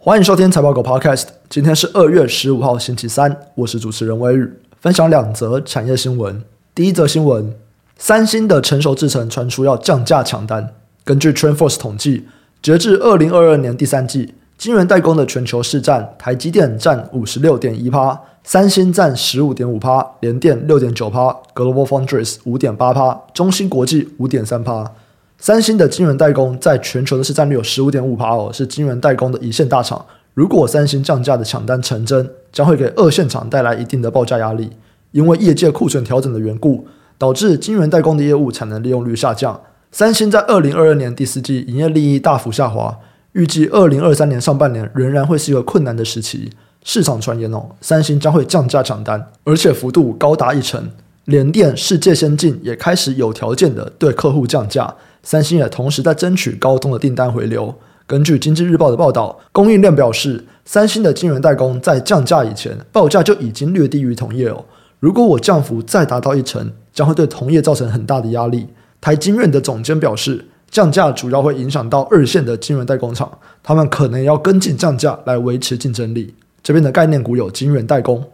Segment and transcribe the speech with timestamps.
[0.00, 6.40] 欢迎收听财报狗 Podcast，今天是二月十五号星期三，我是主持人威日，分享两则产业新闻。
[6.72, 7.52] 第一则新闻，
[7.98, 10.72] 三星的成熟制程传出要降价抢单。
[11.02, 12.28] 根据 TrendForce 统计，
[12.62, 24.92] 截至二零二二年第三季，晶圆代工的全球市占，台积电占五十六点一趴，三星占十五点五趴，联电六点九趴，Global Foundries 五点八趴，中芯国际五点三趴。
[25.40, 30.04] 三星的晶圆代工在全球的市占率有十五点五趴哦，是晶圆代工的一线大厂。
[30.34, 34.70] 如果三星降价的抢单成真，将会给二线厂带来一定的报价压力。
[35.12, 36.86] 因为业界库存调整的缘故，
[37.16, 39.60] 导致晶圆代工的业务产能利用率下降。
[39.92, 42.98] 三星在二零二二年第四季营业利益大幅下滑，
[43.32, 46.50] 预计二零二三年上半年仍然会是一个困难的时期。
[46.84, 50.90] 市场传言哦，三星将会降价抢单，而且幅度高达一成。
[51.28, 54.94] 联电、世界先进也开始有条件的对客户降价。
[55.22, 57.74] 三星也同时在争取高通的订单回流。
[58.06, 64.64] 根据经济日报的报道，供应链表示，三星的晶圆代工在降价以前，报价就已经略低于同业哦。
[65.00, 68.66] 如果我降幅再达到一成，将会对同业造成很大的压力。
[68.98, 73.30] 台晶院的总监表示，降价主要会影响到二线的晶圆代工厂，
[73.62, 76.34] 他们可能要跟进降价来维持竞争力。
[76.62, 78.24] 这边的概念股有晶圆代工。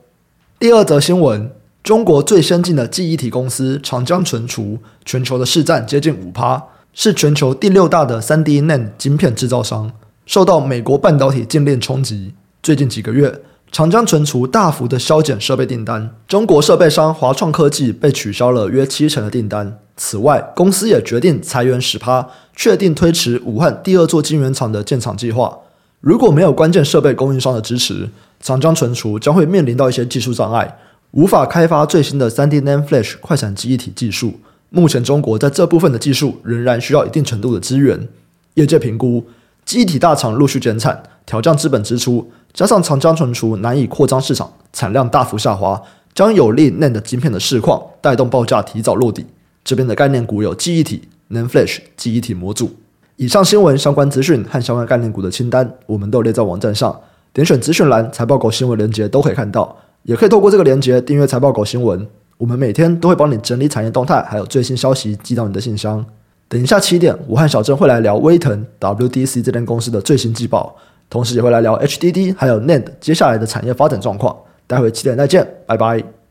[0.60, 1.50] 第二则新闻，
[1.84, 6.64] 中国最先进的记忆体公司长江存储，全球的市占接近五趴。
[6.94, 9.92] 是全球第六大的 3D NAND 晶片制造商，
[10.24, 19.78] 受到美国半导体禁令冲击，最近几个月，长江存储大幅的削减设备订单，中国设备商华创科技被取消了约七成的订单。
[19.98, 25.58] 此外，公司也决定裁员十趴，确定推迟武汉第二座晶圆厂的建厂计划。
[26.00, 28.08] 如果没有关键设备供应商的支持，
[28.40, 30.78] 长江存储将会面临到一些技术障碍，
[31.14, 34.34] 无法开发最新的 3D NAND Flash 快闪记忆体技术。
[34.70, 38.08] 目前，中国在这部分的技术仍然需要一定程度的资源。
[38.54, 39.24] 业界评估，
[39.64, 45.80] 记忆体大厂陆续减产，调降资本支出，加上长江存储难以扩张市场，产量大幅下滑，
[46.12, 49.24] 将有利 NAND 晶片的市况，带动报价提早落底。
[49.62, 52.74] 这边的概念股有记忆体、NAND Flash、记忆体模组。
[53.14, 57.00] 以上新闻相关资讯和相关概念股的清单，我们都列在网站上，
[57.32, 62.06] 点选资讯栏财报狗新闻链接都可以看到，也可以透过这个链接订阅财报狗新闻。
[62.36, 66.04] 我们每天都会帮你整理产业动态，还有最新消息寄到你的信箱。
[66.48, 70.76] 等一下七点，我和小郑会来聊威腾 WDC 这间公司的最新季报，
[71.08, 74.36] 同时也会来聊 HDD 还有 NAND 接下来的产业发展状况。
[74.66, 76.23] 待会七点再见，拜拜。